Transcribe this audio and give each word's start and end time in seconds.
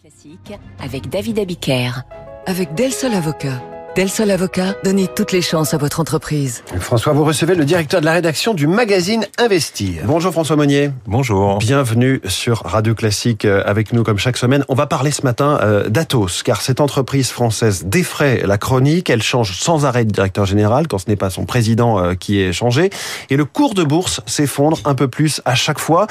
Classique 0.00 0.58
avec 0.82 1.08
David 1.08 1.38
Abiker. 1.38 2.02
Avec 2.46 2.74
Del 2.74 2.92
Sol 2.92 3.12
Avocat. 3.14 3.62
Del 3.96 4.08
Sol 4.08 4.30
Avocat, 4.30 4.74
donnez 4.82 5.06
toutes 5.06 5.30
les 5.30 5.42
chances 5.42 5.72
à 5.72 5.78
votre 5.78 6.00
entreprise. 6.00 6.64
François, 6.80 7.12
vous 7.12 7.24
recevez 7.24 7.54
le 7.54 7.64
directeur 7.64 8.00
de 8.00 8.06
la 8.06 8.12
rédaction 8.12 8.54
du 8.54 8.66
magazine 8.66 9.26
Investir. 9.38 10.02
Bonjour 10.06 10.32
François 10.32 10.56
Monnier. 10.56 10.90
Bonjour. 11.06 11.58
Bienvenue 11.58 12.20
sur 12.26 12.62
Radio 12.64 12.94
Classique 12.94 13.44
euh, 13.44 13.62
avec 13.66 13.92
nous 13.92 14.02
comme 14.02 14.18
chaque 14.18 14.36
semaine. 14.36 14.64
On 14.68 14.74
va 14.74 14.86
parler 14.86 15.10
ce 15.10 15.22
matin 15.22 15.58
euh, 15.62 15.88
d'Atos, 15.88 16.42
car 16.42 16.60
cette 16.60 16.80
entreprise 16.80 17.30
française 17.30 17.84
défraie 17.84 18.42
la 18.44 18.58
chronique. 18.58 19.10
Elle 19.10 19.22
change 19.22 19.56
sans 19.56 19.84
arrêt 19.84 20.04
de 20.04 20.10
directeur 20.10 20.44
général 20.44 20.88
quand 20.88 20.98
ce 20.98 21.08
n'est 21.08 21.16
pas 21.16 21.30
son 21.30 21.44
président 21.44 21.98
euh, 21.98 22.14
qui 22.14 22.40
est 22.40 22.52
changé. 22.52 22.90
Et 23.30 23.36
le 23.36 23.44
cours 23.44 23.74
de 23.74 23.84
bourse 23.84 24.22
s'effondre 24.26 24.78
un 24.86 24.94
peu 24.94 25.08
plus 25.08 25.40
à 25.44 25.54
chaque 25.54 25.78
fois. 25.78 26.06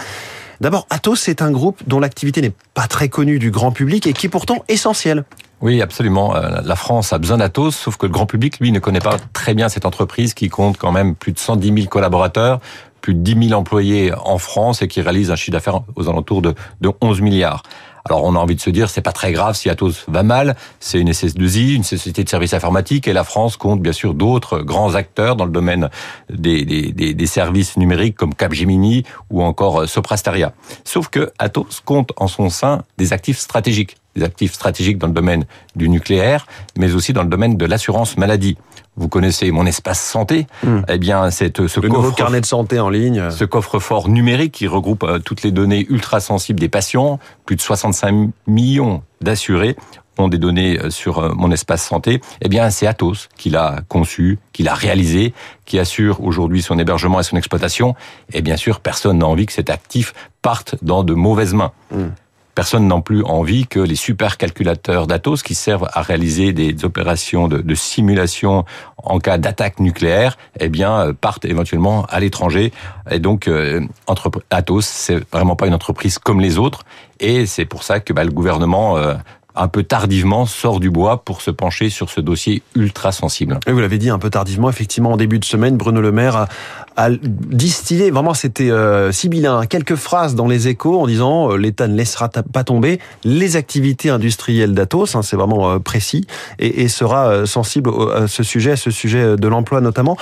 D'abord, 0.62 0.86
Atos, 0.90 1.20
c'est 1.20 1.42
un 1.42 1.52
groupe 1.52 1.82
dont 1.88 2.00
l'activité 2.00 2.42
n'est 2.42 2.54
pas 2.74 2.88
très 2.88 3.10
connue 3.10 3.40
du 3.40 3.52
grand 3.52 3.72
public 3.72 4.08
et 4.08 4.14
qui 4.14 4.28
est 4.28 4.30
pourtant 4.30 4.64
essentiel. 4.68 5.24
Oui, 5.62 5.82
absolument. 5.82 6.36
Euh, 6.36 6.60
la 6.64 6.76
France 6.76 7.14
a 7.14 7.18
besoin 7.18 7.38
d'Atos, 7.38 7.76
sauf 7.76 7.96
que 7.98 8.06
le 8.06 8.12
grand 8.12 8.26
public, 8.26 8.60
lui, 8.60 8.72
ne 8.72 8.80
connaît 8.80 9.00
pas 9.00 9.18
très 9.32 9.54
bien 9.54 9.70
cette 9.70 9.86
entreprise 9.86 10.34
qui 10.34 10.50
compte 10.50 10.78
quand 10.78 10.92
même 10.92 11.16
plus 11.16 11.32
de 11.32 11.40
110 11.40 11.74
000 11.74 11.88
collaborateurs, 11.88 12.60
plus 13.04 13.14
de 13.14 13.20
10 13.20 13.50
000 13.50 13.60
employés 13.60 14.14
en 14.24 14.38
France 14.38 14.82
et 14.82 14.88
qui 14.88 15.02
réalise 15.02 15.30
un 15.30 15.36
chiffre 15.36 15.52
d'affaires 15.52 15.82
aux 15.96 16.10
alentours 16.10 16.42
de, 16.42 16.56
de 16.80 16.90
11 17.02 17.22
milliards. 17.22 17.62
Alors 18.06 18.24
on 18.24 18.36
a 18.36 18.40
envie 18.40 18.56
de 18.56 18.62
se 18.62 18.70
dire 18.70 18.90
c'est 18.90 19.02
pas 19.02 19.12
très 19.12 19.32
grave 19.32 19.56
si 19.56 19.70
Atos 19.70 20.06
va 20.08 20.24
mal, 20.24 20.56
c'est 20.80 21.00
une 21.00 21.12
SS2I, 21.12 21.76
une 21.76 21.84
société 21.84 22.24
de 22.24 22.30
services 22.30 22.54
informatiques 22.54 23.08
et 23.08 23.14
la 23.14 23.24
France 23.24 23.56
compte 23.58 23.82
bien 23.82 23.94
sûr 23.94 24.14
d'autres 24.14 24.60
grands 24.60 24.96
acteurs 24.96 25.36
dans 25.36 25.46
le 25.46 25.52
domaine 25.52 25.90
des, 26.30 26.64
des, 26.64 27.26
services 27.28 27.78
numériques 27.78 28.16
comme 28.16 28.34
Capgemini 28.34 29.04
ou 29.30 29.42
encore 29.42 29.88
Soprasteria. 29.88 30.54
Sauf 30.84 31.10
que 31.10 31.32
Atos 31.40 31.82
compte 31.84 32.12
en 32.18 32.28
son 32.28 32.50
sein 32.50 32.84
des 32.98 33.14
actifs 33.14 33.40
stratégiques 33.40 33.98
des 34.16 34.24
actifs 34.24 34.54
stratégiques 34.54 34.98
dans 34.98 35.08
le 35.08 35.14
domaine 35.14 35.46
du 35.76 35.90
nucléaire, 35.90 36.46
mais 36.78 36.94
aussi 36.94 37.14
dans 37.14 37.24
le 37.24 37.30
domaine 37.30 37.58
de 37.58 37.66
l'assurance 37.66 38.18
maladie. 38.18 38.58
Vous 38.96 39.08
connaissez 39.08 39.50
mon 39.52 39.66
espace 39.66 40.02
santé, 40.02 40.46
Hmm. 40.64 40.82
eh 40.88 40.98
bien 41.00 41.32
c'est 41.32 41.58
ce 41.68 41.80
Le 41.80 41.90
nouveau 41.90 42.12
carnet 42.12 42.42
de 42.42 42.46
santé 42.46 42.80
en 42.80 42.90
ligne. 42.90 43.32
ce 43.32 43.44
coffre-fort 43.46 44.08
numérique 44.08 44.52
qui 44.54 44.68
regroupe 44.68 45.04
euh, 45.04 45.20
toutes 45.20 45.42
les 45.42 45.52
données 45.52 45.86
ultra 45.90 46.20
sensibles 46.20 46.60
des 46.60 46.70
patients, 46.70 47.20
plus 47.46 47.56
de 47.56 47.62
65 47.62 48.30
millions 48.46 49.02
d'assurés 49.22 49.76
ont 50.20 50.28
des 50.28 50.38
données 50.38 50.80
euh, 50.80 50.92
sur 50.92 51.18
euh, 51.18 51.32
mon 51.34 51.50
espace 51.52 51.84
santé, 51.84 52.22
eh 52.42 52.48
bien 52.50 52.70
c'est 52.70 52.86
Atos 52.86 53.30
qui 53.36 53.50
l'a 53.50 53.78
conçu, 53.88 54.38
qui 54.52 54.62
l'a 54.62 54.76
réalisé, 54.76 55.34
qui 55.66 55.80
assure 55.80 56.22
aujourd'hui 56.24 56.62
son 56.62 56.78
hébergement 56.78 57.20
et 57.20 57.24
son 57.24 57.36
exploitation. 57.36 57.96
Et 58.32 58.44
bien 58.44 58.58
sûr, 58.58 58.80
personne 58.80 59.18
n'a 59.18 59.26
envie 59.26 59.48
que 59.48 59.54
cet 59.54 59.72
actif 59.72 60.14
parte 60.44 60.76
dans 60.84 61.04
de 61.04 61.16
mauvaises 61.16 61.56
mains. 61.56 61.72
Mm. 61.92 62.10
Personne 62.56 62.88
n'a 62.88 63.02
plus 63.02 63.24
envie 63.24 63.66
que 63.66 63.80
les 63.80 63.96
supercalculateurs 63.96 65.08
d'Atos 65.08 65.42
qui 65.42 65.56
servent 65.56 65.90
à 65.92 66.02
réaliser 66.02 66.54
des 66.54 66.86
opérations 66.86 67.48
de, 67.48 67.76
simulation 67.76 68.66
en 68.98 69.20
cas 69.20 69.38
d'attaque 69.38 69.80
nucléaire, 69.80 70.38
eh 70.60 70.70
bien, 70.70 71.00
euh, 71.00 71.14
partent 71.14 71.46
éventuellement 71.46 72.06
à 72.06 72.20
l'étranger. 72.20 72.72
Et 73.10 73.20
donc, 73.20 73.48
euh, 73.48 73.82
entrep- 74.08 74.42
Atos, 74.52 74.86
c'est 74.86 75.20
vraiment 75.32 75.56
pas 75.56 75.68
une 75.68 75.74
entreprise 75.74 76.20
comme 76.20 76.40
les 76.40 76.58
autres. 76.58 76.84
Et 77.20 77.46
c'est 77.46 77.66
pour 77.66 77.84
ça 77.84 78.00
que 78.00 78.14
bah, 78.14 78.24
le 78.24 78.32
gouvernement, 78.32 78.98
euh, 78.98 79.16
un 79.56 79.68
peu 79.68 79.84
tardivement, 79.84 80.46
sort 80.46 80.80
du 80.80 80.90
bois 80.90 81.24
pour 81.24 81.42
se 81.42 81.52
pencher 81.52 81.90
sur 81.90 82.10
ce 82.10 82.22
dossier 82.22 82.64
ultra 82.76 83.12
sensible. 83.12 83.60
Vous 83.68 83.80
l'avez 83.80 83.98
dit 83.98 84.10
un 84.10 84.20
peu 84.20 84.30
tardivement, 84.30 84.70
effectivement, 84.70 85.12
en 85.12 85.18
début 85.18 85.40
de 85.40 85.46
semaine, 85.46 85.78
Bruno 85.78 86.02
Le 86.02 86.12
Maire 86.12 86.36
a, 86.36 86.48
a 86.96 87.10
distillé, 87.10 88.12
vraiment 88.12 88.34
c'était 88.34 88.70
euh, 88.70 89.12
sibyllin, 89.12 89.60
hein, 89.60 89.66
quelques 89.66 89.96
phrases 89.96 90.36
dans 90.36 90.48
les 90.48 90.68
échos 90.68 91.00
en 91.00 91.08
disant 91.08 91.52
euh, 91.52 91.58
l'État 91.58 91.88
ne 91.88 91.96
laissera 91.96 92.30
pas 92.30 92.64
tomber 92.64 93.00
les 93.24 93.56
activités 93.56 94.10
industrielles 94.10 94.74
d'Atos, 94.74 95.16
hein, 95.16 95.22
c'est 95.22 95.36
vraiment 95.36 95.72
euh, 95.72 95.80
précis, 95.80 96.26
et, 96.60 96.88
sera 96.88 97.46
sensible 97.46 97.90
à 98.16 98.28
ce 98.28 98.44
sujet, 98.44 98.72
à 98.72 98.76
ce 98.76 98.92
sujet 98.92 99.36
de 99.36 99.48
l'emploi 99.48 99.82
notamment. 99.82 100.18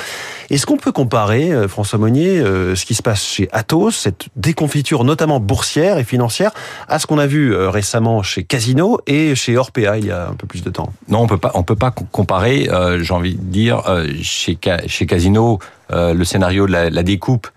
Est-ce 0.50 0.66
qu'on 0.66 0.78
peut 0.78 0.92
comparer, 0.92 1.52
François 1.68 2.00
Monnier, 2.00 2.40
ce 2.40 2.86
qui 2.86 2.96
se 2.96 3.02
passe 3.02 3.24
chez 3.24 3.50
Atos, 3.52 3.96
cette 3.96 4.28
déconfiture 4.36 5.04
notamment 5.04 5.40
boursière 5.40 5.98
et 5.98 6.04
financière, 6.04 6.52
à 6.88 7.00
ce 7.00 7.08
qu'on 7.08 7.18
a 7.18 7.28
vu 7.28 7.54
récemment 7.56 8.24
chez 8.24 8.44
Casino 8.44 9.00
et 9.08 9.36
chez 9.36 9.58
Orpea 9.58 9.98
il 9.98 10.06
y 10.06 10.12
a 10.12 10.30
un 10.30 10.34
peu 10.34 10.48
plus 10.48 10.64
de 10.64 10.70
temps? 10.70 10.94
Non, 11.10 11.20
on 11.22 11.28
peut 11.28 11.38
pas, 11.38 11.52
on 11.56 11.64
peut 11.64 11.76
pas 11.76 11.92
co- 11.92 12.06
comparer. 12.12 12.70
J'ai 13.02 13.14
envie 13.14 13.36
de 13.36 13.42
dire 13.42 13.84
chez 14.22 14.58
Ca- 14.64 14.88
chez 14.88 15.06
Casino, 15.06 15.60
le 15.92 16.24
scénario 16.24 16.68
de 16.68 16.72
la, 16.72 16.90
la 16.90 17.04
découpe 17.04 17.48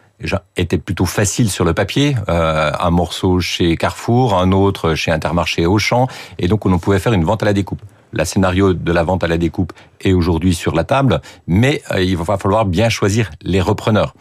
était 0.56 0.78
plutôt 0.78 1.06
facile 1.06 1.50
sur 1.50 1.64
le 1.64 1.74
papier. 1.74 2.16
Euh, 2.28 2.70
un 2.78 2.90
morceau 2.90 3.40
chez 3.40 3.76
Carrefour, 3.76 4.38
un 4.38 4.52
autre 4.52 4.94
chez 4.94 5.10
Intermarché 5.10 5.66
Auchan, 5.66 6.08
et 6.38 6.48
donc 6.48 6.66
on 6.66 6.78
pouvait 6.78 6.98
faire 6.98 7.12
une 7.12 7.24
vente 7.24 7.42
à 7.42 7.46
la 7.46 7.52
découpe. 7.52 7.82
Le 8.12 8.24
scénario 8.24 8.74
de 8.74 8.92
la 8.92 9.02
vente 9.02 9.24
à 9.24 9.28
la 9.28 9.38
découpe 9.38 9.72
est 10.00 10.12
aujourd'hui 10.12 10.54
sur 10.54 10.74
la 10.74 10.84
table, 10.84 11.20
mais 11.46 11.82
euh, 11.90 12.00
il 12.00 12.16
va 12.16 12.38
falloir 12.38 12.64
bien 12.64 12.88
choisir 12.88 13.30
les 13.42 13.60
repreneurs. 13.60 14.14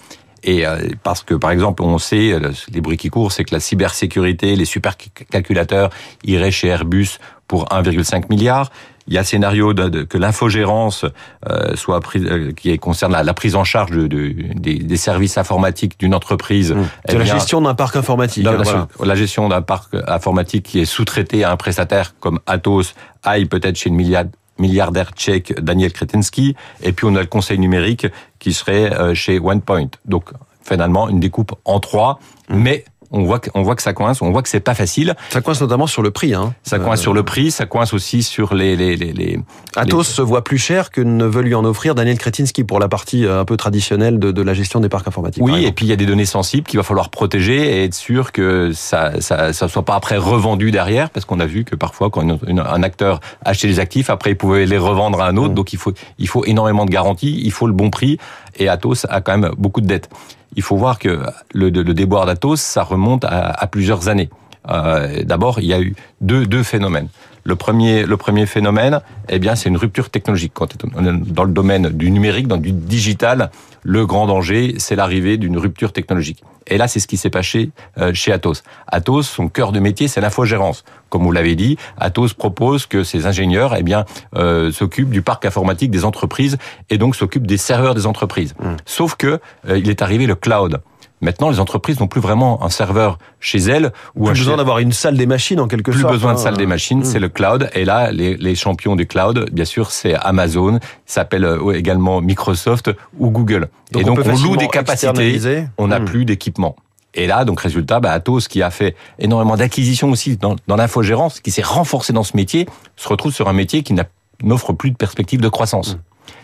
Et 0.44 0.66
euh, 0.66 0.90
parce 1.04 1.24
que, 1.24 1.36
par 1.36 1.52
exemple, 1.52 1.84
on 1.84 1.98
sait, 1.98 2.34
euh, 2.34 2.52
les 2.72 2.82
bruits 2.82 2.98
qui 2.98 3.10
courent, 3.10 3.32
c'est 3.32 3.46
que 3.46 3.54
la 3.54 3.62
cybersécurité, 3.62 4.56
les 4.56 4.66
supercalculateurs 4.66 5.90
iraient 6.26 6.52
chez 6.52 6.68
Airbus 6.68 7.20
pour 7.48 7.66
1,5 7.66 8.30
milliard. 8.30 8.72
Il 9.08 9.14
y 9.14 9.18
a 9.18 9.24
scénario 9.24 9.74
de, 9.74 9.90
de- 9.90 10.04
que 10.04 10.18
l'infogérance 10.18 11.06
euh, 11.50 11.76
soit 11.76 12.00
prise, 12.00 12.26
euh, 12.26 12.52
qui 12.54 12.78
concerne 12.80 13.12
la, 13.12 13.24
la 13.24 13.34
prise 13.34 13.56
en 13.56 13.64
charge 13.64 13.92
de, 13.92 14.08
de- 14.08 14.34
des, 14.56 14.76
des 14.76 14.98
services 14.98 15.38
informatiques 15.38 16.00
d'une 16.00 16.16
entreprise. 16.16 16.74
C'est 17.06 17.16
Eh 17.16 17.18
la 17.18 17.24
bien, 17.26 17.34
gestion 17.34 17.62
d'un 17.62 17.76
parc 17.76 17.96
informatique. 17.96 18.44
la, 18.46 18.54
la- 18.54 18.64
voilà. 18.64 18.88
la 19.04 19.16
gestion 19.16 19.50
d'un 19.50 19.62
parc 19.62 19.94
informatique 20.08 20.64
qui 20.64 20.80
est 20.80 20.86
sous-traité 20.86 21.44
à 21.44 21.52
un 21.52 21.58
prestataire 21.58 22.14
comme 22.20 22.40
Atos 22.46 22.94
aille 23.24 23.46
peut-être 23.46 23.76
chez 23.78 23.90
le 23.90 23.96
milliard- 23.96 24.26
milliardaire 24.60 25.12
tchèque 25.16 25.60
Daniel 25.60 25.92
Kretinsky, 25.92 26.56
et 26.82 26.94
puis 26.94 27.06
on 27.10 27.16
a 27.16 27.22
le 27.22 27.26
conseil 27.28 27.60
numérique 27.60 28.08
qui 28.40 28.54
serait 28.54 28.94
euh, 28.94 29.14
chez 29.14 29.40
OnePoint. 29.40 29.90
Donc 30.06 30.30
finalement 30.64 31.10
une 31.10 31.20
découpe 31.20 31.54
en 31.66 31.80
trois, 31.80 32.20
Mmh. 32.50 32.58
mais 32.58 32.84
on 33.14 33.24
voit 33.24 33.40
que, 33.40 33.50
on 33.54 33.62
voit 33.62 33.76
que 33.76 33.82
ça 33.84 33.94
coince, 33.94 34.22
on 34.22 34.32
voit 34.32 34.42
que 34.42 34.50
c'est 34.50 34.60
pas 34.60 34.74
facile. 34.74 35.16
Ça 35.30 35.40
coince 35.40 35.62
notamment 35.62 35.88
sur 35.88 36.02
le 36.02 36.12
prix. 36.12 36.34
Hein. 36.34 36.54
Ça 36.64 36.80
coince 36.80 37.00
sur 37.00 37.14
le 37.14 37.24
prix, 37.24 37.52
ça 37.52 37.66
coince 37.66 37.94
aussi 37.94 38.24
sur 38.24 38.54
les 38.56 38.76
les 38.76 38.96
les, 38.98 39.14
les 39.14 39.40
Atos 39.76 40.08
se 40.08 40.22
voit 40.22 40.44
plus 40.44 40.58
cher 40.58 40.92
que 40.92 41.00
ne 41.00 41.26
veut 41.26 41.42
lui 41.44 41.56
en 41.56 41.64
offrir 41.64 41.96
Daniel 41.96 42.18
Kretinsky 42.18 42.64
pour 42.64 42.80
la 42.80 42.88
partie 42.88 43.26
euh, 43.26 43.40
un 43.40 43.46
peu 43.46 43.56
traditionnelle 43.56 44.20
de, 44.20 44.32
de 44.32 44.42
la 44.42 44.54
gestion 44.54 44.80
des 44.80 44.90
parcs 44.90 45.08
informatiques. 45.08 45.44
Oui, 45.44 45.66
et 45.66 45.72
puis 45.72 45.86
il 45.86 45.90
y 45.90 45.94
a 45.94 45.96
des 45.96 46.06
données 46.06 46.26
sensibles 46.26 46.68
qu'il 46.68 46.78
va 46.80 46.84
falloir 46.84 47.10
protéger 47.10 47.58
et 47.80 47.84
être 47.86 47.94
sûr 47.94 48.32
que 48.32 48.72
ça 48.74 49.22
ça 49.22 49.54
ça 49.54 49.68
soit 49.68 49.86
pas 49.86 49.96
après 49.96 50.18
revendu 50.18 50.72
derrière, 50.72 51.10
parce 51.12 51.26
qu'on 51.26 51.40
a 51.40 51.46
vu 51.46 51.64
que 51.64 51.76
parfois 51.76 52.10
quand 52.10 52.22
une- 52.24 52.40
une- 52.48 52.60
un 52.60 52.84
acteur 52.84 53.20
achetait 53.46 53.68
les 53.68 53.80
actifs, 53.80 54.10
après 54.10 54.32
il 54.32 54.36
pouvait 54.38 54.66
les 54.66 54.78
revendre 54.80 55.22
à 55.22 55.28
un 55.28 55.38
autre. 55.38 55.52
Mm. 55.52 55.56
Donc 55.56 55.74
il 55.74 55.78
faut 55.80 55.94
il 56.18 56.28
faut 56.28 56.44
énormément 56.46 56.86
de 56.86 56.92
garanties, 56.92 57.40
il 57.44 57.52
faut 57.52 57.68
le 57.68 57.74
bon 57.74 57.90
prix, 57.92 58.18
et 58.58 58.70
Atos 58.70 59.06
a 59.10 59.22
quand 59.22 59.38
même 59.38 59.52
beaucoup 59.58 59.82
de 59.82 59.88
dettes. 59.88 60.10
Il 60.56 60.64
faut 60.64 60.78
voir 60.78 61.00
que 61.00 61.22
le, 61.54 61.72
déboire 61.72 62.26
d'Atos, 62.26 62.62
ça 62.62 62.84
remonte 62.84 63.26
à, 63.26 63.68
plusieurs 63.68 64.10
années. 64.10 64.30
Euh, 64.70 65.24
D'abord, 65.24 65.60
il 65.60 65.66
y 65.66 65.74
a 65.74 65.82
eu 65.82 65.96
deux 66.22 66.64
phénomènes. 66.64 67.10
Le 67.44 67.56
premier, 67.56 68.06
le 68.06 68.18
premier 68.18 68.46
phénomène, 68.46 69.02
eh 69.30 69.40
bien, 69.40 69.56
c'est 69.56 69.70
une 69.70 69.78
rupture 69.78 70.10
technologique. 70.10 70.54
Quand 70.54 70.68
on 70.96 71.06
est 71.06 71.32
dans 71.32 71.44
le 71.44 71.52
domaine 71.52 71.90
du 71.90 72.10
numérique, 72.10 72.48
dans 72.48 72.58
du 72.58 72.72
digital, 72.72 73.52
le 73.82 74.06
grand 74.06 74.28
danger, 74.28 74.76
c'est 74.78 74.96
l'arrivée 74.96 75.38
d'une 75.38 75.58
rupture 75.58 75.92
technologique. 75.92 76.44
Et 76.68 76.78
là, 76.78 76.88
c'est 76.88 77.00
ce 77.00 77.08
qui 77.08 77.18
s'est 77.18 77.30
passé 77.30 77.72
euh, 77.98 78.14
chez 78.14 78.32
Atos. 78.32 78.64
Atos, 78.88 79.28
son 79.28 79.50
cœur 79.50 79.74
de 79.74 79.80
métier, 79.80 80.08
c'est 80.08 80.22
l'infogérance. 80.22 80.86
Comme 81.10 81.24
vous 81.24 81.32
l'avez 81.32 81.56
dit, 81.56 81.78
Atos 81.98 82.34
propose 82.34 82.86
que 82.86 83.04
ses 83.04 83.26
ingénieurs, 83.26 83.76
eh 83.76 83.84
bien, 83.84 84.06
euh, 84.36 84.72
s'occupent 84.72 85.10
du 85.10 85.22
parc 85.22 85.46
informatique 85.46 85.92
des 85.92 86.06
entreprises 86.06 86.58
et 86.90 86.98
donc 86.98 87.16
s'occupent 87.16 87.48
des 87.48 87.58
serveurs 87.58 87.96
des 87.96 88.06
entreprises. 88.06 88.56
Sauf 88.86 89.16
que 89.16 89.40
euh, 89.68 89.78
il 89.78 89.90
est 89.90 90.02
arrivé 90.02 90.26
le 90.26 90.36
cloud. 90.36 90.82
Maintenant, 91.24 91.50
les 91.50 91.60
entreprises 91.60 92.00
n'ont 92.00 92.08
plus 92.08 92.22
vraiment 92.22 92.64
un 92.64 92.70
serveur 92.70 93.18
chez 93.40 93.58
elles 93.58 93.94
ou 94.16 94.26
Plus 94.26 94.40
besoin 94.40 94.58
d'avoir 94.58 94.80
une 94.80 94.92
salle 94.92 95.16
des 95.18 95.26
machines 95.26 95.60
en 95.60 95.68
quelque 95.68 95.90
plus 95.92 96.02
sorte. 96.02 96.14
besoin 96.14 96.34
de 96.34 96.38
hein. 96.38 96.42
salle 96.42 96.58
des 96.58 96.66
machines, 96.66 97.06
c'est 97.06 97.20
le 97.20 97.30
cloud. 97.30 97.70
Et 97.74 97.86
là, 97.86 98.12
les, 98.12 98.36
les 98.36 98.56
champions 98.56 98.98
du 98.98 99.08
cloud, 99.08 99.50
bien 99.52 99.66
sûr, 99.66 99.90
c'est 99.92 100.16
Amazon, 100.16 100.80
s'appelle 101.06 101.46
euh, 101.46 101.72
également 101.72 102.20
Microsoft 102.22 102.92
ou 103.18 103.30
Google. 103.30 103.70
Donc 103.92 104.02
et 104.02 104.10
on 104.10 104.16
donc, 104.16 104.26
on, 104.26 104.44
loue 104.44 104.58
des 104.58 104.68
capacités, 104.68 105.66
on 105.78 105.88
n'a 105.88 106.00
Hmm. 106.00 106.06
plus 106.06 106.26
d'équipement. 106.26 106.76
Et 107.14 107.28
là, 107.28 107.46
donc 107.46 107.62
résultat, 107.62 108.00
bah, 108.00 108.12
Atos, 108.12 108.48
qui 108.48 108.62
a 108.62 108.72
fait 108.72 108.96
énormément 109.20 109.56
d'acquisitions 109.56 110.10
aussi 110.10 110.36
dans, 110.36 110.56
dans 110.68 110.76
l'infogérance, 110.76 111.40
qui 111.40 111.52
s'est 111.52 111.62
renforcé 111.62 112.12
dans 112.12 112.24
ce 112.24 112.36
métier, 112.36 112.68
se 112.98 113.08
retrouve 113.08 113.32
sur 113.32 113.48
un 113.48 113.54
métier 113.54 113.84
qui 113.84 113.96
n'offre 114.44 114.74
plus 114.74 114.92
de 114.92 114.98
perspective 114.98 115.40
de 115.40 115.48
croissance. 115.50 115.98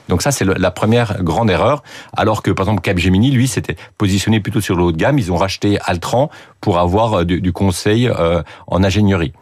Donc 0.09 0.21
ça, 0.21 0.31
c'est 0.31 0.44
la 0.44 0.71
première 0.71 1.23
grande 1.23 1.50
erreur. 1.50 1.83
Alors 2.17 2.44
que, 2.44 2.51
par 2.51 2.65
exemple, 2.65 2.81
Capgemini, 2.81 3.31
lui, 3.31 3.47
s'était 3.47 3.77
positionné 3.97 4.41
plutôt 4.41 4.59
sur 4.59 4.75
le 4.75 4.83
haut 4.83 4.91
de 4.91 4.97
gamme. 4.97 5.17
Ils 5.19 5.31
ont 5.31 5.38
racheté 5.38 5.79
Altran 5.85 6.29
pour 6.59 6.79
avoir 6.79 7.19
euh, 7.19 7.25
du, 7.25 7.53
conseil 7.53 8.09
euh, 8.09 8.41
en 8.67 8.83
ingénierie. 8.83 9.33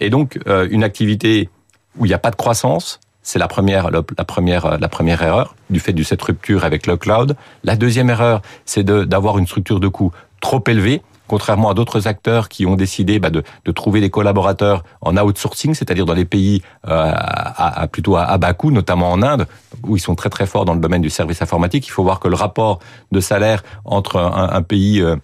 Et 0.00 0.10
donc, 0.10 0.38
euh, 0.46 0.68
une 0.70 0.84
activité 0.84 1.48
où 1.96 2.04
il 2.04 2.08
n'y 2.08 2.14
a 2.14 2.18
pas 2.18 2.30
de 2.30 2.36
croissance, 2.36 3.00
c'est 3.22 3.38
la 3.38 3.48
première, 3.48 3.90
la, 3.90 4.02
la 4.18 4.24
première, 4.24 4.66
euh, 4.66 4.78
la 4.78 4.88
première 4.88 5.22
erreur 5.22 5.54
du 5.70 5.80
fait 5.80 5.92
de 5.92 6.02
cette 6.02 6.22
rupture 6.22 6.64
avec 6.64 6.86
le 6.86 6.96
cloud. 6.96 7.36
La 7.64 7.76
deuxième 7.76 8.10
erreur, 8.10 8.42
c'est 8.64 8.84
d'avoir 8.84 9.38
une 9.38 9.46
structure 9.46 9.80
de 9.80 9.88
coût 9.88 10.12
trop 10.40 10.62
élevée 10.66 11.02
contrairement 11.26 11.70
à 11.70 11.74
d'autres 11.74 12.06
acteurs 12.06 12.48
qui 12.48 12.66
ont 12.66 12.76
décidé 12.76 13.18
bah, 13.18 13.30
de, 13.30 13.42
de, 13.64 13.72
trouver 13.72 14.00
des 14.00 14.10
collaborateurs 14.10 14.84
en 15.00 15.16
outsourcing, 15.16 15.74
c'est-à-dire 15.74 16.06
dans 16.06 16.14
les 16.14 16.24
pays 16.24 16.62
euh, 16.86 17.12
à, 17.14 17.82
à, 17.82 17.86
plutôt 17.86 18.16
à, 18.16 18.36
bas 18.38 18.54
coût, 18.54 18.70
notamment 18.70 19.10
en 19.12 19.22
Inde, 19.22 19.46
où 19.84 19.96
ils 19.96 20.00
sont 20.00 20.14
très 20.14 20.30
très 20.30 20.46
forts 20.46 20.64
dans 20.64 20.74
le 20.74 20.80
domaine 20.80 21.02
du 21.02 21.10
service 21.10 21.42
informatique. 21.42 21.86
Il 21.86 21.90
faut 21.90 22.02
voir 22.02 22.20
que 22.20 22.28
le 22.28 22.36
rapport 22.36 22.80
de 23.12 23.20
salaire 23.20 23.62
entre 23.84 24.16
un, 24.16 24.50
un 24.52 24.62
pays 24.62 25.00
euh, 25.00 25.16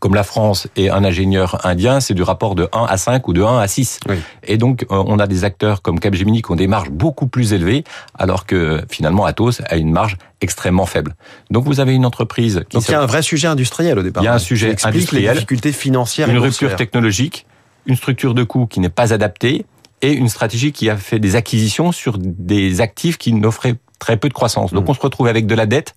comme 0.00 0.14
la 0.14 0.24
France 0.24 0.66
et 0.76 0.90
un 0.90 1.04
ingénieur 1.04 1.64
indien, 1.64 2.00
c'est 2.00 2.14
du 2.14 2.22
rapport 2.22 2.54
de 2.54 2.68
1 2.72 2.86
à 2.86 2.96
5 2.96 3.28
ou 3.28 3.34
de 3.34 3.42
1 3.42 3.58
à 3.58 3.68
6. 3.68 4.00
Oui. 4.08 4.16
Et 4.44 4.56
donc, 4.56 4.84
euh, 4.84 5.04
on 5.06 5.18
a 5.18 5.26
des 5.26 5.44
acteurs 5.44 5.82
comme 5.82 6.00
Capgemini 6.00 6.40
qui 6.40 6.50
ont 6.50 6.56
des 6.56 6.66
marges 6.66 6.90
beaucoup 6.90 7.26
plus 7.26 7.52
élevées, 7.52 7.84
alors 8.18 8.46
que 8.46 8.82
finalement, 8.90 9.26
Atos 9.26 9.60
a 9.68 9.76
une 9.76 9.92
marge 9.92 10.16
extrêmement 10.40 10.86
faible. 10.86 11.14
Donc, 11.50 11.66
vous 11.66 11.80
avez 11.80 11.94
une 11.94 12.06
entreprise 12.06 12.64
qui... 12.70 12.78
Donc, 12.78 12.88
il 12.88 12.92
y 12.92 12.94
a 12.94 13.02
un 13.02 13.06
vrai 13.06 13.20
sujet 13.20 13.46
industriel 13.46 13.98
au 13.98 14.02
départ. 14.02 14.22
Il 14.22 14.26
y 14.26 14.28
a 14.28 14.34
un 14.34 14.38
sujet 14.38 14.74
industriel. 14.82 15.24
les 15.24 15.32
difficultés 15.34 15.72
financières 15.72 16.30
Une 16.30 16.38
rupture 16.38 16.74
technologique, 16.76 17.46
une 17.84 17.96
structure 17.96 18.32
de 18.32 18.42
coût 18.42 18.66
qui 18.66 18.80
n'est 18.80 18.88
pas 18.88 19.12
adaptée 19.12 19.66
et 20.00 20.12
une 20.12 20.30
stratégie 20.30 20.72
qui 20.72 20.88
a 20.88 20.96
fait 20.96 21.18
des 21.18 21.36
acquisitions 21.36 21.92
sur 21.92 22.16
des 22.18 22.80
actifs 22.80 23.18
qui 23.18 23.34
n'offraient 23.34 23.76
très 23.98 24.16
peu 24.16 24.30
de 24.30 24.34
croissance. 24.34 24.72
Donc, 24.72 24.86
mmh. 24.86 24.90
on 24.90 24.94
se 24.94 25.00
retrouve 25.00 25.26
avec 25.26 25.46
de 25.46 25.54
la 25.54 25.66
dette, 25.66 25.94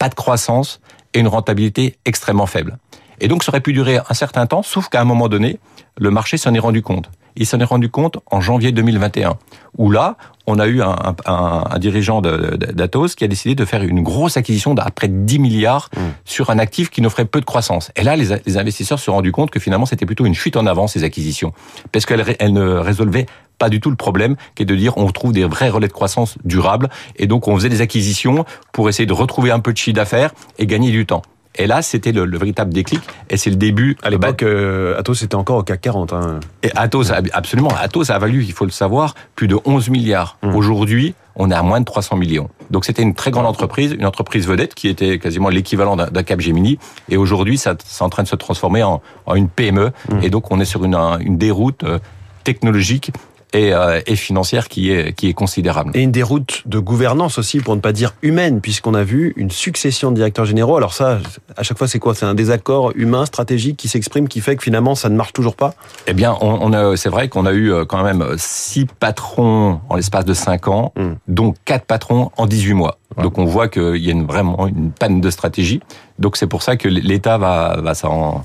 pas 0.00 0.08
de 0.08 0.14
croissance 0.16 0.80
et 1.12 1.20
une 1.20 1.28
rentabilité 1.28 1.96
extrêmement 2.04 2.46
faible. 2.46 2.78
Et 3.20 3.28
donc 3.28 3.44
ça 3.44 3.50
aurait 3.50 3.60
pu 3.60 3.72
durer 3.72 3.98
un 4.08 4.14
certain 4.14 4.46
temps, 4.46 4.62
sauf 4.62 4.88
qu'à 4.88 5.00
un 5.00 5.04
moment 5.04 5.28
donné, 5.28 5.58
le 5.98 6.10
marché 6.10 6.36
s'en 6.36 6.54
est 6.54 6.58
rendu 6.58 6.82
compte. 6.82 7.10
Il 7.36 7.46
s'en 7.46 7.58
est 7.58 7.64
rendu 7.64 7.88
compte 7.88 8.18
en 8.30 8.40
janvier 8.40 8.70
2021, 8.70 9.36
où 9.76 9.90
là, 9.90 10.16
on 10.46 10.58
a 10.58 10.66
eu 10.66 10.82
un, 10.82 10.96
un, 11.26 11.64
un 11.68 11.78
dirigeant 11.78 12.20
d'Atos 12.20 13.16
qui 13.16 13.24
a 13.24 13.28
décidé 13.28 13.54
de 13.54 13.64
faire 13.64 13.82
une 13.82 14.02
grosse 14.02 14.36
acquisition 14.36 14.74
d'à 14.74 14.84
près 14.84 15.08
de 15.08 15.24
10 15.24 15.38
milliards 15.40 15.90
mmh. 15.96 16.00
sur 16.24 16.50
un 16.50 16.58
actif 16.58 16.90
qui 16.90 17.00
n'offrait 17.00 17.24
peu 17.24 17.40
de 17.40 17.44
croissance. 17.44 17.90
Et 17.96 18.02
là, 18.02 18.14
les, 18.14 18.36
les 18.46 18.56
investisseurs 18.56 18.98
se 18.98 19.06
sont 19.06 19.14
rendus 19.14 19.32
compte 19.32 19.50
que 19.50 19.58
finalement, 19.58 19.86
c'était 19.86 20.06
plutôt 20.06 20.26
une 20.26 20.34
fuite 20.34 20.56
en 20.56 20.66
avant, 20.66 20.86
ces 20.86 21.02
acquisitions, 21.02 21.52
parce 21.90 22.06
qu'elles 22.06 22.36
elles 22.38 22.52
ne 22.52 22.74
résolvaient 22.74 23.26
pas 23.58 23.68
du 23.68 23.80
tout 23.80 23.90
le 23.90 23.96
problème, 23.96 24.36
qui 24.54 24.62
est 24.62 24.66
de 24.66 24.74
dire 24.74 24.96
on 24.96 25.10
trouve 25.10 25.32
des 25.32 25.44
vrais 25.44 25.70
relais 25.70 25.88
de 25.88 25.92
croissance 25.92 26.36
durables, 26.44 26.88
et 27.16 27.26
donc 27.26 27.48
on 27.48 27.56
faisait 27.56 27.68
des 27.68 27.80
acquisitions 27.80 28.44
pour 28.72 28.88
essayer 28.88 29.06
de 29.06 29.12
retrouver 29.12 29.50
un 29.50 29.60
peu 29.60 29.72
de 29.72 29.78
chiffre 29.78 29.96
d'affaires 29.96 30.32
et 30.58 30.66
gagner 30.66 30.90
du 30.90 31.06
temps. 31.06 31.22
Et 31.56 31.66
là, 31.66 31.82
c'était 31.82 32.12
le, 32.12 32.24
le, 32.24 32.38
véritable 32.38 32.72
déclic. 32.72 33.00
Et 33.30 33.36
c'est 33.36 33.50
le 33.50 33.56
début. 33.56 33.96
À 34.02 34.10
l'époque, 34.10 34.42
euh, 34.42 34.98
Atos 34.98 35.22
était 35.22 35.34
encore 35.34 35.58
au 35.58 35.62
CAC 35.62 35.80
40. 35.82 36.12
Hein. 36.12 36.40
Et 36.62 36.70
Atos, 36.74 37.12
absolument. 37.32 37.70
Atos 37.80 38.10
a 38.10 38.18
valu, 38.18 38.44
il 38.44 38.52
faut 38.52 38.64
le 38.64 38.70
savoir, 38.70 39.14
plus 39.36 39.46
de 39.46 39.56
11 39.64 39.88
milliards. 39.90 40.38
Mmh. 40.42 40.54
Aujourd'hui, 40.56 41.14
on 41.36 41.50
est 41.50 41.54
à 41.54 41.62
moins 41.62 41.80
de 41.80 41.84
300 41.84 42.16
millions. 42.16 42.48
Donc 42.70 42.84
c'était 42.84 43.02
une 43.02 43.14
très 43.14 43.30
grande 43.30 43.46
entreprise, 43.46 43.92
une 43.92 44.06
entreprise 44.06 44.46
vedette 44.46 44.74
qui 44.74 44.88
était 44.88 45.18
quasiment 45.18 45.48
l'équivalent 45.48 45.96
d'un 45.96 46.22
Capgemini. 46.22 46.78
Et 47.08 47.16
aujourd'hui, 47.16 47.58
ça 47.58 47.74
c'est 47.84 48.02
en 48.02 48.08
train 48.08 48.22
de 48.22 48.28
se 48.28 48.36
transformer 48.36 48.82
en, 48.82 49.02
en 49.26 49.34
une 49.34 49.48
PME. 49.48 49.90
Mmh. 50.08 50.22
Et 50.22 50.30
donc 50.30 50.50
on 50.50 50.60
est 50.60 50.64
sur 50.64 50.84
une, 50.84 50.94
une 50.94 51.36
déroute 51.36 51.82
euh, 51.84 51.98
technologique 52.44 53.12
et, 53.54 53.72
euh, 53.72 54.00
et, 54.06 54.16
financière 54.16 54.68
qui 54.68 54.90
est, 54.90 55.12
qui 55.12 55.28
est 55.28 55.32
considérable. 55.32 55.92
Et 55.94 56.02
une 56.02 56.12
déroute 56.12 56.62
de 56.66 56.78
gouvernance 56.78 57.38
aussi, 57.38 57.60
pour 57.60 57.74
ne 57.76 57.80
pas 57.80 57.92
dire 57.92 58.14
humaine, 58.22 58.60
puisqu'on 58.60 58.94
a 58.94 59.04
vu 59.04 59.32
une 59.36 59.50
succession 59.50 60.10
de 60.10 60.16
directeurs 60.16 60.44
généraux. 60.44 60.76
Alors 60.76 60.92
ça, 60.92 61.18
à 61.56 61.62
chaque 61.62 61.78
fois, 61.78 61.88
c'est 61.88 61.98
quoi? 61.98 62.14
C'est 62.14 62.26
un 62.26 62.34
désaccord 62.34 62.92
humain, 62.94 63.26
stratégique 63.26 63.76
qui 63.76 63.88
s'exprime, 63.88 64.28
qui 64.28 64.40
fait 64.40 64.56
que 64.56 64.62
finalement, 64.62 64.94
ça 64.94 65.08
ne 65.08 65.16
marche 65.16 65.32
toujours 65.32 65.56
pas? 65.56 65.74
Eh 66.06 66.12
bien, 66.12 66.36
on, 66.40 66.58
on 66.60 66.72
a, 66.72 66.96
c'est 66.96 67.08
vrai 67.08 67.28
qu'on 67.28 67.46
a 67.46 67.52
eu 67.52 67.72
euh, 67.72 67.84
quand 67.84 68.02
même 68.02 68.24
six 68.36 68.86
patrons 68.86 69.80
en 69.88 69.96
l'espace 69.96 70.24
de 70.24 70.34
cinq 70.34 70.68
ans, 70.68 70.92
mmh. 70.96 71.12
dont 71.28 71.54
quatre 71.64 71.86
patrons 71.86 72.30
en 72.36 72.46
18 72.46 72.74
mois. 72.74 72.98
Donc 73.22 73.38
on 73.38 73.44
voit 73.44 73.68
qu'il 73.68 73.96
y 73.96 74.08
a 74.08 74.12
une, 74.12 74.26
vraiment 74.26 74.66
une 74.66 74.90
panne 74.90 75.20
de 75.20 75.30
stratégie. 75.30 75.80
Donc 76.18 76.36
c'est 76.36 76.46
pour 76.46 76.62
ça 76.62 76.76
que 76.76 76.88
l'État 76.88 77.38
va, 77.38 77.78
va 77.80 77.94
s'en 77.94 78.44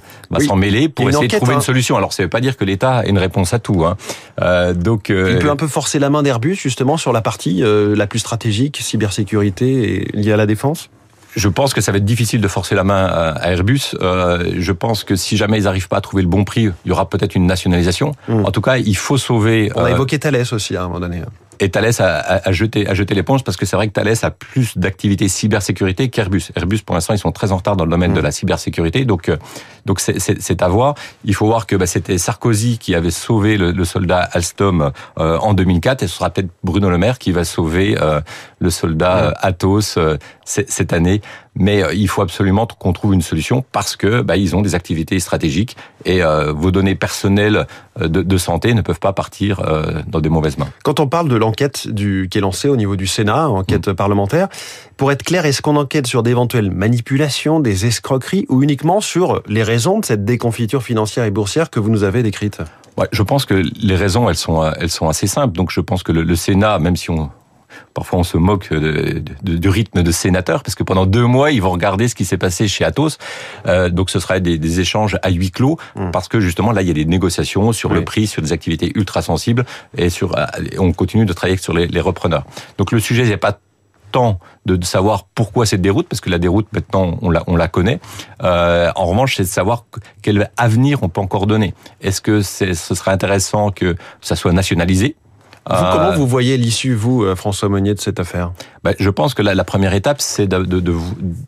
mêler 0.55 0.89
pour 0.89 1.09
essayer 1.09 1.27
de 1.27 1.35
trouver 1.35 1.53
hein. 1.53 1.57
une 1.57 1.61
solution. 1.61 1.97
Alors 1.97 2.13
ça 2.13 2.23
veut 2.23 2.29
pas 2.29 2.41
dire 2.41 2.57
que 2.57 2.65
l'État 2.65 3.05
ait 3.05 3.09
une 3.09 3.17
réponse 3.17 3.53
à 3.53 3.59
tout. 3.59 3.85
Hein. 3.85 3.97
Euh, 4.41 4.73
donc 4.73 5.09
euh... 5.09 5.31
il 5.33 5.39
peut 5.39 5.49
un 5.49 5.55
peu 5.55 5.67
forcer 5.67 5.99
la 5.99 6.09
main 6.09 6.23
d'Airbus 6.23 6.55
justement 6.55 6.97
sur 6.97 7.13
la 7.13 7.21
partie 7.21 7.63
euh, 7.63 7.95
la 7.95 8.07
plus 8.07 8.19
stratégique, 8.19 8.77
cybersécurité 8.81 10.09
et 10.13 10.17
liée 10.17 10.33
à 10.33 10.37
la 10.37 10.45
défense? 10.45 10.89
Je 11.35 11.47
pense 11.47 11.75
que 11.75 11.81
ça 11.81 11.91
va 11.91 11.99
être 11.99 12.05
difficile 12.05 12.41
de 12.41 12.47
forcer 12.47 12.73
la 12.73 12.83
main 12.83 13.05
à 13.05 13.51
Airbus. 13.51 13.95
Euh, 14.01 14.51
je 14.57 14.71
pense 14.71 15.03
que 15.03 15.15
si 15.15 15.37
jamais 15.37 15.59
ils 15.59 15.65
n'arrivent 15.65 15.87
pas 15.87 15.97
à 15.97 16.01
trouver 16.01 16.23
le 16.23 16.27
bon 16.27 16.43
prix, 16.43 16.69
il 16.85 16.89
y 16.89 16.91
aura 16.91 17.07
peut-être 17.07 17.35
une 17.35 17.45
nationalisation. 17.45 18.13
Mmh. 18.27 18.45
En 18.45 18.51
tout 18.51 18.61
cas, 18.61 18.77
il 18.77 18.97
faut 18.97 19.17
sauver. 19.17 19.71
On 19.75 19.83
a 19.83 19.91
évoqué 19.91 20.17
Thales 20.17 20.43
aussi 20.51 20.75
à 20.75 20.81
un 20.81 20.87
moment 20.87 20.99
donné. 20.99 21.21
Et 21.59 21.69
Thales 21.69 21.91
a, 21.99 22.19
a, 22.19 22.49
a 22.49 22.51
jeté, 22.51 22.87
a 22.87 22.93
jeté 22.93 23.15
l'éponge 23.15 23.43
parce 23.43 23.57
que 23.57 23.65
c'est 23.65 23.75
vrai 23.75 23.87
que 23.87 23.93
Thales 23.93 24.13
a 24.21 24.31
plus 24.31 24.77
d'activités 24.77 25.27
cybersécurité 25.27 26.09
qu'Airbus. 26.09 26.51
Airbus, 26.55 26.79
pour 26.85 26.95
l'instant, 26.95 27.13
ils 27.13 27.19
sont 27.19 27.31
très 27.31 27.51
en 27.51 27.57
retard 27.57 27.75
dans 27.75 27.85
le 27.85 27.91
domaine 27.91 28.11
mmh. 28.11 28.15
de 28.15 28.21
la 28.21 28.31
cybersécurité. 28.31 29.05
Donc, 29.05 29.29
euh, 29.29 29.37
donc 29.85 29.99
c'est 29.99 30.61
à 30.61 30.67
voir. 30.67 30.95
Il 31.23 31.33
faut 31.33 31.45
voir 31.45 31.67
que 31.67 31.75
bah, 31.75 31.87
c'était 31.87 32.17
Sarkozy 32.17 32.77
qui 32.77 32.95
avait 32.95 33.11
sauvé 33.11 33.57
le, 33.57 33.71
le 33.71 33.85
soldat 33.85 34.19
Alstom 34.31 34.91
euh, 35.17 35.37
en 35.37 35.53
2004 35.53 36.03
et 36.03 36.07
ce 36.07 36.15
sera 36.15 36.29
peut-être 36.29 36.49
Bruno 36.63 36.89
Le 36.89 36.97
Maire 36.97 37.19
qui 37.19 37.31
va 37.31 37.43
sauver 37.43 37.97
euh, 37.99 38.21
le 38.59 38.69
soldat 38.69 39.29
mmh. 39.29 39.33
Athos 39.41 39.97
euh, 39.97 40.17
cette 40.45 40.93
année. 40.93 41.21
Mais 41.55 41.83
euh, 41.83 41.93
il 41.93 42.07
faut 42.07 42.21
absolument 42.21 42.65
qu'on 42.65 42.93
trouve 42.93 43.13
une 43.13 43.21
solution 43.21 43.63
parce 43.71 43.95
que 43.95 44.21
bah, 44.21 44.37
ils 44.37 44.55
ont 44.55 44.61
des 44.61 44.75
activités 44.75 45.19
stratégiques 45.19 45.77
et 46.05 46.23
euh, 46.23 46.51
vos 46.53 46.71
données 46.71 46.95
personnelles 46.95 47.67
de, 47.99 48.21
de, 48.21 48.37
santé 48.37 48.73
ne 48.73 48.81
peuvent 48.81 48.99
pas 48.99 49.11
partir 49.11 49.61
dans 50.07 50.21
des 50.21 50.29
mauvaises 50.29 50.57
mains. 50.57 50.69
Quand 50.83 51.01
on 51.01 51.07
parle 51.07 51.27
de 51.27 51.35
l'enquête 51.49 51.87
qui 51.95 52.37
est 52.37 52.41
lancée 52.41 52.69
au 52.69 52.75
niveau 52.75 52.95
du 52.95 53.07
Sénat, 53.07 53.49
enquête 53.49 53.87
mmh. 53.87 53.93
parlementaire, 53.95 54.47
pour 54.97 55.11
être 55.11 55.23
clair, 55.23 55.45
est-ce 55.45 55.61
qu'on 55.61 55.77
enquête 55.77 56.05
sur 56.05 56.21
d'éventuelles 56.21 56.69
manipulations, 56.69 57.59
des 57.59 57.87
escroqueries 57.87 58.45
ou 58.49 58.61
uniquement 58.61 59.01
sur 59.01 59.41
les 59.47 59.63
raisons 59.63 59.99
de 59.99 60.05
cette 60.05 60.25
déconfiture 60.25 60.83
financière 60.83 61.25
et 61.25 61.31
boursière 61.31 61.71
que 61.71 61.79
vous 61.79 61.89
nous 61.89 62.03
avez 62.03 62.21
décrite 62.21 62.59
Ouais, 62.97 63.07
je 63.11 63.23
pense 63.23 63.45
que 63.45 63.63
les 63.81 63.95
raisons, 63.95 64.29
elles 64.29 64.35
sont, 64.35 64.63
elles 64.63 64.89
sont 64.89 65.07
assez 65.07 65.25
simples. 65.25 65.55
Donc, 65.55 65.71
je 65.71 65.79
pense 65.79 66.03
que 66.03 66.11
le, 66.11 66.23
le 66.23 66.35
Sénat, 66.35 66.79
même 66.79 66.97
si 66.97 67.09
on, 67.09 67.31
parfois 67.93 68.19
on 68.19 68.23
se 68.23 68.37
moque 68.37 68.71
de, 68.71 69.21
de, 69.43 69.57
du 69.57 69.69
rythme 69.69 70.03
de 70.03 70.11
sénateur, 70.11 70.63
parce 70.63 70.75
que 70.75 70.83
pendant 70.83 71.05
deux 71.05 71.25
mois, 71.25 71.51
ils 71.51 71.61
vont 71.61 71.71
regarder 71.71 72.07
ce 72.07 72.15
qui 72.15 72.25
s'est 72.25 72.37
passé 72.37 72.67
chez 72.67 72.83
Atos. 72.83 73.17
Euh, 73.67 73.89
donc 73.89 74.09
ce 74.09 74.19
sera 74.19 74.39
des, 74.39 74.57
des, 74.57 74.79
échanges 74.79 75.17
à 75.21 75.29
huis 75.29 75.51
clos, 75.51 75.77
mmh. 75.95 76.11
parce 76.11 76.27
que 76.27 76.39
justement 76.39 76.71
là, 76.71 76.81
il 76.81 76.87
y 76.87 76.91
a 76.91 76.93
des 76.93 77.05
négociations 77.05 77.71
sur 77.71 77.91
oui. 77.91 77.97
le 77.97 78.05
prix, 78.05 78.27
sur 78.27 78.41
des 78.41 78.53
activités 78.53 78.91
ultra 78.95 79.21
sensibles, 79.21 79.65
et 79.97 80.09
sur 80.09 80.37
euh, 80.37 80.45
on 80.77 80.93
continue 80.93 81.25
de 81.25 81.33
travailler 81.33 81.57
sur 81.57 81.73
les, 81.73 81.87
les 81.87 82.01
repreneurs. 82.01 82.45
Donc 82.77 82.91
le 82.91 82.99
sujet, 82.99 83.23
il 83.23 83.27
n'y 83.27 83.33
a 83.33 83.37
pas 83.37 83.59
tant 84.11 84.39
de, 84.65 84.83
savoir 84.83 85.25
pourquoi 85.35 85.65
cette 85.65 85.81
déroute, 85.81 86.07
parce 86.07 86.21
que 86.21 86.29
la 86.29 86.39
déroute 86.39 86.67
maintenant 86.73 87.17
on 87.21 87.29
la, 87.29 87.43
on 87.47 87.55
la 87.55 87.67
connaît. 87.67 87.99
Euh, 88.43 88.91
en 88.95 89.05
revanche, 89.05 89.35
c'est 89.37 89.43
de 89.43 89.47
savoir 89.47 89.85
quel 90.21 90.49
avenir 90.57 91.03
on 91.03 91.09
peut 91.09 91.21
encore 91.21 91.47
donner. 91.47 91.73
Est-ce 92.01 92.21
que 92.21 92.41
ce 92.41 92.73
serait 92.73 93.11
intéressant 93.11 93.71
que 93.71 93.95
ça 94.21 94.35
soit 94.35 94.53
nationalisé 94.53 95.15
vous, 95.69 95.85
comment 95.91 96.11
vous 96.11 96.27
voyez 96.27 96.57
l'issue, 96.57 96.93
vous, 96.93 97.23
euh, 97.23 97.35
François 97.35 97.69
Monnier, 97.69 97.93
de 97.93 97.99
cette 97.99 98.19
affaire? 98.19 98.51
Ben, 98.83 98.93
Je 98.99 99.09
pense 99.09 99.33
que 99.33 99.41
la, 99.41 99.55
la 99.55 99.63
première 99.63 99.93
étape, 99.93 100.21
c'est 100.21 100.47
de, 100.47 100.59
de, 100.59 100.79
de, 100.79 100.95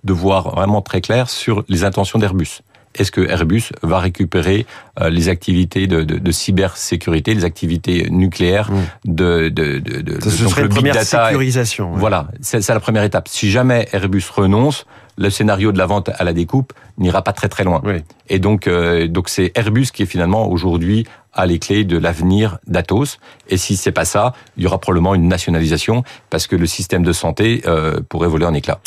de, 0.03 0.13
voir 0.13 0.55
vraiment 0.55 0.81
très 0.81 1.01
clair 1.01 1.29
sur 1.29 1.63
les 1.69 1.83
intentions 1.83 2.19
d'Airbus. 2.19 2.61
Est-ce 2.95 3.11
que 3.11 3.21
Airbus 3.21 3.69
va 3.83 3.99
récupérer 3.99 4.65
euh, 4.99 5.09
les 5.09 5.29
activités 5.29 5.87
de, 5.87 6.03
de, 6.03 6.17
de, 6.17 6.31
cybersécurité, 6.31 7.33
les 7.33 7.45
activités 7.45 8.09
nucléaires, 8.09 8.69
de, 9.05 9.47
de, 9.47 9.79
de, 9.79 10.01
de 10.01 10.21
Ça, 10.21 10.29
ce 10.29 10.47
serait 10.47 10.63
le 10.63 10.67
big 10.67 10.85
data 10.85 11.27
sécurisation. 11.27 11.93
Ouais. 11.93 11.99
Voilà, 11.99 12.27
c'est 12.41 12.67
la 12.67 12.79
première 12.81 13.03
étape. 13.03 13.27
Si 13.29 13.49
jamais 13.49 13.87
Airbus 13.93 14.25
renonce, 14.35 14.85
le 15.21 15.29
scénario 15.29 15.71
de 15.71 15.77
la 15.77 15.85
vente 15.85 16.09
à 16.09 16.23
la 16.23 16.33
découpe 16.33 16.73
n'ira 16.97 17.21
pas 17.21 17.33
très 17.33 17.47
très 17.47 17.63
loin. 17.63 17.81
Oui. 17.85 18.03
Et 18.27 18.39
donc, 18.39 18.67
euh, 18.67 19.07
donc 19.07 19.29
c'est 19.29 19.51
Airbus 19.55 19.87
qui 19.93 20.03
est 20.03 20.07
finalement 20.07 20.49
aujourd'hui 20.49 21.05
à 21.33 21.45
les 21.45 21.59
clés 21.59 21.85
de 21.85 21.97
l'avenir 21.97 22.57
d'Atos. 22.67 23.19
Et 23.47 23.57
si 23.57 23.77
c'est 23.77 23.91
pas 23.91 24.05
ça, 24.05 24.33
il 24.57 24.63
y 24.63 24.67
aura 24.67 24.79
probablement 24.79 25.15
une 25.15 25.27
nationalisation 25.27 26.03
parce 26.29 26.47
que 26.47 26.55
le 26.55 26.65
système 26.65 27.03
de 27.03 27.13
santé 27.13 27.61
euh, 27.67 28.01
pourrait 28.09 28.27
voler 28.27 28.45
en 28.45 28.53
éclats. 28.53 28.79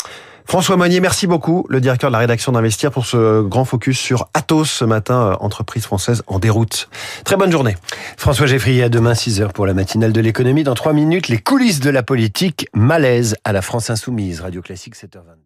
François 0.47 0.77
Monnier, 0.77 0.99
merci 0.99 1.25
beaucoup, 1.25 1.65
le 1.69 1.81
directeur 1.81 2.11
de 2.11 2.13
la 2.13 2.19
rédaction 2.19 2.51
d'Investir, 2.51 2.91
pour 2.91 3.07
ce 3.07 3.41
grand 3.41 3.65
focus 3.65 3.97
sur 3.97 4.29
Atos 4.35 4.69
ce 4.69 4.85
matin, 4.85 5.31
euh, 5.31 5.35
entreprise 5.39 5.85
française 5.85 6.21
en 6.27 6.37
déroute. 6.37 6.87
Très 7.23 7.35
bonne 7.35 7.51
journée. 7.51 7.75
François 8.15 8.45
Geffrier, 8.45 8.83
à 8.83 8.89
demain 8.89 9.13
6h 9.13 9.51
pour 9.53 9.65
la 9.65 9.73
matinale 9.73 10.13
de 10.13 10.21
l'économie. 10.21 10.63
Dans 10.63 10.75
3 10.75 10.93
minutes, 10.93 11.29
les 11.29 11.39
coulisses 11.39 11.79
de 11.79 11.89
la 11.89 12.03
politique, 12.03 12.67
malaise 12.73 13.35
à 13.43 13.53
la 13.53 13.63
France 13.63 13.89
Insoumise. 13.89 14.41
Radio 14.41 14.61
Classique 14.61 14.95
7h22. 14.95 15.45